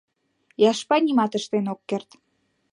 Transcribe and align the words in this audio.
Яшпай 0.71 1.01
нимат 1.05 1.31
ыштен 1.39 1.65
ок 1.73 1.79
керт. 1.89 2.09